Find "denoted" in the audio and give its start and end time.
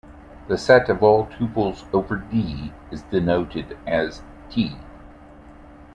3.03-3.77